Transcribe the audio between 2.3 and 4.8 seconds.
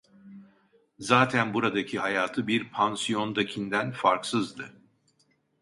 bir pansiyondakinden farksızdı.